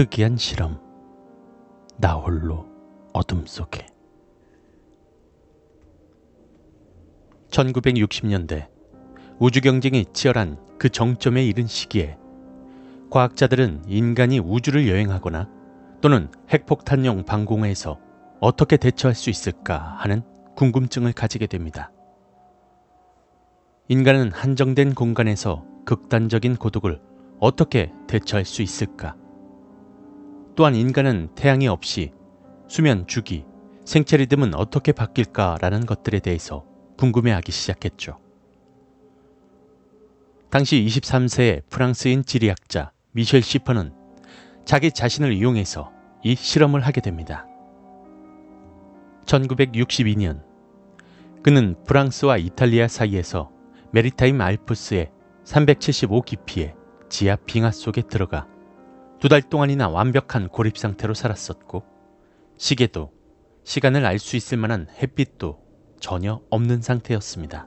[0.00, 0.80] 특이한 실험.
[1.98, 2.66] 나 홀로
[3.12, 3.86] 어둠 속에.
[7.50, 8.68] 1960년대
[9.38, 12.16] 우주 경쟁이 치열한 그 정점에 이른 시기에
[13.10, 15.50] 과학자들은 인간이 우주를 여행하거나
[16.00, 18.00] 또는 핵폭탄용 방공호에서
[18.40, 20.22] 어떻게 대처할 수 있을까 하는
[20.56, 21.92] 궁금증을 가지게 됩니다.
[23.88, 27.02] 인간은 한정된 공간에서 극단적인 고독을
[27.38, 29.14] 어떻게 대처할 수 있을까?
[30.56, 32.12] 또한 인간은 태양이 없이
[32.68, 33.44] 수면 주기,
[33.84, 36.64] 생체 리듬은 어떻게 바뀔까라는 것들에 대해서
[36.98, 38.18] 궁금해하기 시작했죠.
[40.50, 43.92] 당시 23세의 프랑스인 지리학자 미셸 시퍼는
[44.64, 45.90] 자기 자신을 이용해서
[46.22, 47.46] 이 실험을 하게 됩니다.
[49.26, 50.42] 1962년
[51.42, 53.50] 그는 프랑스와 이탈리아 사이에서
[53.92, 55.10] Maritime 알프스의
[55.44, 56.74] 375 깊이의
[57.08, 58.46] 지하 빙하 속에 들어가
[59.20, 61.84] 두 달 동안이나 완벽한 고립 상태로 살았었고
[62.56, 63.12] 시계도
[63.64, 65.60] 시간을 알 수 있을 만한 햇빛도
[66.00, 67.66] 전혀 없는 상태였습니다.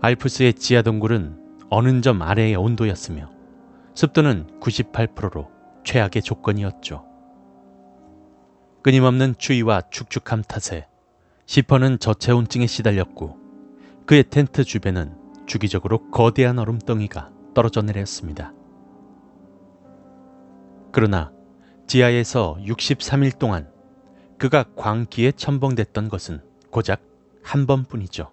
[0.00, 3.28] 알프스의 지하 동굴은 어는점 아래의 온도였으며
[3.94, 5.50] 습도는 98%로
[5.84, 7.04] 최악의 조건이었죠.
[8.82, 10.86] 끊임없는 추위와 축축함 탓에
[11.46, 13.36] 시퍼는 저체온증에 시달렸고
[14.06, 18.52] 그의 텐트 주변은 주기적으로 거대한 얼음덩이가 떨어져 내렸습니다.
[20.92, 21.32] 그러나
[21.86, 23.70] 지하에서 63일 동안
[24.38, 27.02] 그가 광기에 첨벙댔던 것은 고작
[27.42, 28.30] 한 번뿐이죠.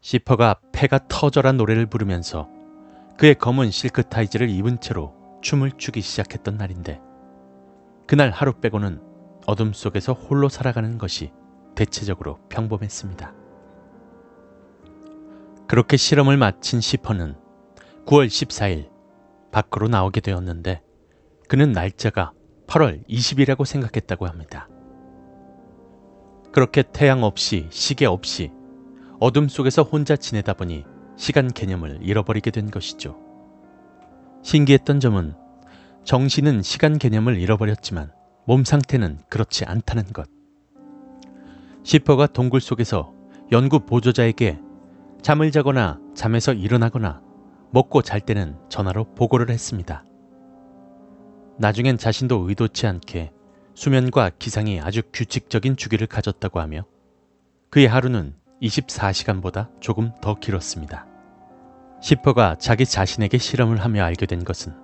[0.00, 2.48] 시퍼가 폐가 터져라 노래를 부르면서
[3.18, 7.00] 그의 검은 실크 타이즈를 입은 채로 춤을 추기 시작했던 날인데
[8.06, 9.00] 그날 하루 빼고는
[9.46, 11.32] 어둠 속에서 홀로 살아가는 것이
[11.74, 13.45] 대체적으로 평범했습니다.
[15.68, 17.34] 그렇게 실험을 마친 시퍼는
[18.06, 18.88] 9월 14일
[19.50, 20.80] 밖으로 나오게 되었는데
[21.48, 22.32] 그는 날짜가
[22.68, 24.68] 8월 20일이라고 생각했다고 합니다.
[26.52, 28.52] 그렇게 태양 없이 시계 없이
[29.18, 30.84] 어둠 속에서 혼자 지내다 보니
[31.16, 33.18] 시간 개념을 잃어버리게 된 것이죠.
[34.42, 35.34] 신기했던 점은
[36.04, 38.12] 정신은 시간 개념을 잃어버렸지만
[38.46, 40.28] 몸 상태는 그렇지 않다는 것.
[41.82, 43.12] 시퍼가 동굴 속에서
[43.50, 44.60] 연구 보조자에게
[45.22, 47.20] 잠을 자거나 잠에서 일어나거나
[47.72, 50.04] 먹고 잘 때는 전화로 보고를 했습니다.
[51.58, 53.32] 나중엔 자신도 의도치 않게
[53.74, 56.84] 수면과 기상이 아주 규칙적인 주기를 가졌다고 하며
[57.70, 61.06] 그의 하루는 24시간보다 조금 더 길었습니다.
[62.00, 64.74] 시퍼가 자기 자신에게 실험을 하며 알게 된 것은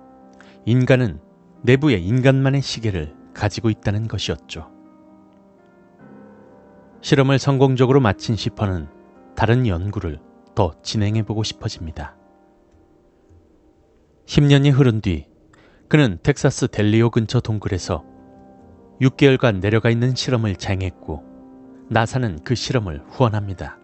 [0.65, 1.19] 인간은
[1.63, 4.71] 내부의 인간만의 시계를 가지고 있다는 것이었죠.
[7.01, 8.87] 실험을 성공적으로 마친 시퍼는
[9.35, 10.19] 다른 연구를
[10.55, 12.15] 더 진행해보고 싶어집니다.
[14.25, 15.27] 10년이 흐른 뒤
[15.89, 18.03] 그는 텍사스 델리오 근처 동굴에서
[19.01, 21.23] 6개월간 내려가 있는 실험을 자행했고
[21.89, 23.77] 나사는 그 실험을 후원합니다.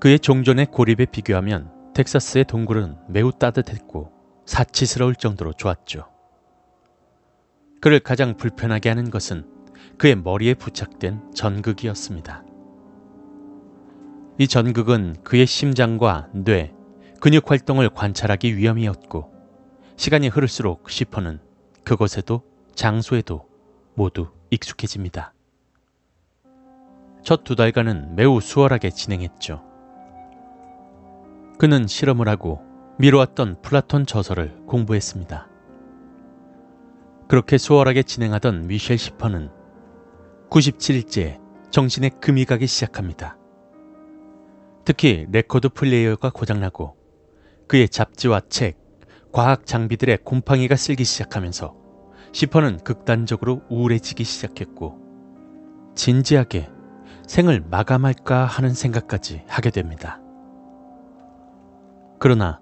[0.00, 4.10] 그의 종전의 고립에 비교하면 텍사스의 동굴은 매우 따뜻했고
[4.46, 6.08] 사치스러울 정도로 좋았죠.
[7.80, 9.44] 그를 가장 불편하게 하는 것은
[9.98, 12.44] 그의 머리에 부착된 전극이었습니다.
[14.42, 16.74] 이 전극은 그의 심장과 뇌,
[17.20, 19.32] 근육 활동을 관찰하기 위함이었고
[19.94, 21.38] 시간이 흐를수록 시퍼는
[21.84, 22.42] 그것에도
[22.74, 23.46] 장소에도
[23.94, 25.32] 모두 익숙해집니다.
[27.22, 29.62] 첫 두 달간은 매우 수월하게 진행했죠.
[31.60, 32.62] 그는 실험을 하고
[32.98, 35.48] 미뤄왔던 플라톤 저서를 공부했습니다.
[37.28, 39.52] 그렇게 수월하게 진행하던 미셸 시퍼는
[40.50, 41.38] 97일째
[41.70, 43.38] 정신에 금이 가기 시작합니다.
[44.84, 46.96] 특히 레코드 플레이어가 고장나고
[47.68, 48.78] 그의 잡지와 책,
[49.32, 51.74] 과학 장비들의 곰팡이가 쓸기 시작하면서
[52.32, 54.98] 시퍼는 극단적으로 우울해지기 시작했고
[55.94, 56.68] 진지하게
[57.26, 60.20] 생을 마감할까 하는 생각까지 하게 됩니다.
[62.18, 62.60] 그러나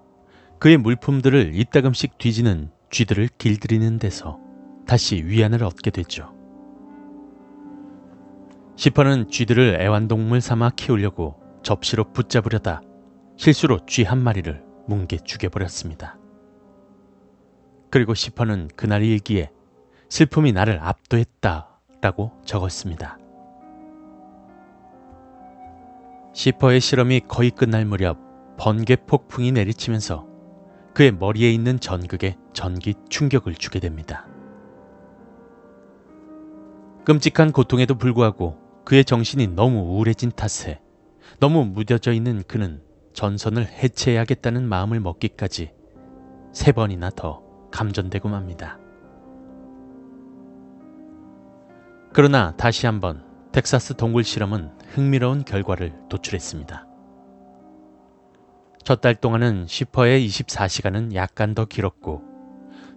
[0.59, 4.39] 그의 물품들을 이따금씩 뒤지는 쥐들을 길들이는 데서
[4.85, 6.33] 다시 위안을 얻게 되죠.
[8.75, 12.81] 시퍼는 쥐들을 애완동물 삼아 키우려고 접시로 붙잡으려다
[13.37, 16.17] 실수로 쥐 한 마리를 뭉개 죽여버렸습니다.
[17.89, 19.51] 그리고 시퍼는 그날 일기에
[20.09, 23.17] 슬픔이 나를 압도했다 라고 적었습니다.
[26.33, 28.17] 시퍼의 실험이 거의 끝날 무렵
[28.57, 30.27] 번개 폭풍이 내리치면서
[30.93, 34.27] 그의 머리에 있는 전극에 전기 충격을 주게 됩니다.
[37.05, 40.81] 끔찍한 고통에도 불구하고 그의 정신이 너무 우울해진 탓에
[41.39, 42.81] 너무 무뎌져 있는 그는
[43.13, 45.71] 전선을 해체해야겠다는 마음을 먹기까지
[46.53, 48.77] 세 번이나 더 감전되고 맙니다.
[52.13, 56.87] 그러나 다시 한번 텍사스 동굴 실험은 흥미로운 결과를 도출했습니다.
[58.83, 62.23] 첫 달 동안은 쉬퍼의 24시간은 약간 더 길었고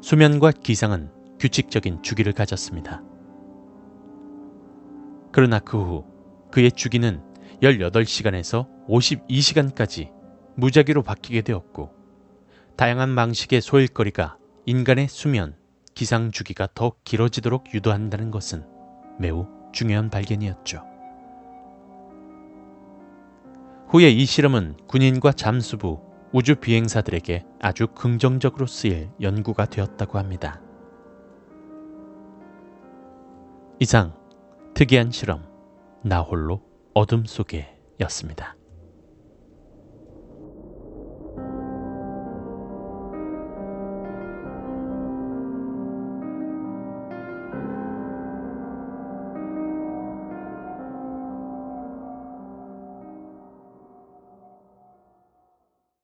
[0.00, 3.02] 수면과 기상은 규칙적인 주기를 가졌습니다.
[5.32, 6.04] 그러나 그 후
[6.50, 7.20] 그의 주기는
[7.62, 10.10] 18시간에서 52시간까지
[10.56, 11.90] 무작위로 바뀌게 되었고
[12.76, 14.36] 다양한 방식의 소일거리가
[14.66, 15.56] 인간의 수면,
[15.94, 18.66] 기상 주기가 더 길어지도록 유도한다는 것은
[19.18, 20.82] 매우 중요한 발견이었죠.
[23.88, 26.00] 후에 이 실험은 군인과 잠수부,
[26.32, 30.60] 우주 비행사들에게 아주 긍정적으로 쓰일 연구가 되었다고 합니다.
[33.78, 34.14] 이상
[34.74, 35.44] 특이한 실험
[36.02, 36.60] 나홀로
[36.94, 38.56] 어둠 속에였습니다.